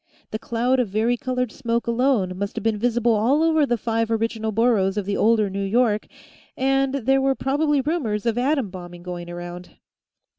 The 0.31 0.39
cloud 0.39 0.79
of 0.79 0.89
varicolored 0.89 1.51
smoke 1.51 1.85
alone 1.85 2.35
must 2.35 2.55
have 2.55 2.63
been 2.63 2.79
visible 2.79 3.13
all 3.13 3.43
over 3.43 3.67
the 3.67 3.77
five 3.77 4.09
original 4.09 4.51
boroughs 4.51 4.97
of 4.97 5.05
the 5.05 5.15
older 5.15 5.47
New 5.47 5.61
York, 5.63 6.07
and 6.57 6.95
there 7.05 7.21
were 7.21 7.35
probably 7.35 7.81
rumors 7.81 8.25
of 8.25 8.35
atom 8.35 8.71
bombing 8.71 9.03
going 9.03 9.29
around. 9.29 9.77